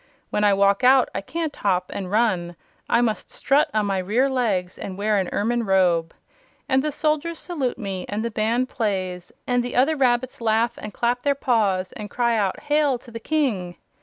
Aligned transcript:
When 0.31 0.43
I 0.43 0.51
walk 0.55 0.83
out 0.83 1.09
I 1.13 1.21
can't 1.21 1.55
hop 1.55 1.91
and 1.93 2.09
run; 2.09 2.55
I 2.89 3.01
must 3.01 3.29
strut 3.29 3.69
on 3.71 3.85
my 3.85 3.99
rear 3.99 4.27
legs 4.31 4.79
and 4.79 4.97
wear 4.97 5.19
an 5.19 5.29
ermine 5.31 5.61
robe! 5.61 6.11
And 6.67 6.83
the 6.83 6.91
soldiers 6.91 7.37
salute 7.37 7.77
me 7.77 8.07
and 8.09 8.25
the 8.25 8.31
band 8.31 8.67
plays 8.67 9.31
and 9.45 9.61
the 9.63 9.75
other 9.75 9.95
rabbits 9.95 10.41
laugh 10.41 10.75
and 10.79 10.91
clap 10.91 11.21
their 11.21 11.35
paws 11.35 11.91
and 11.91 12.09
cry 12.09 12.35
out: 12.35 12.61
'Hail 12.63 12.97
to 12.97 13.11
the 13.11 13.19
King!' 13.19 13.75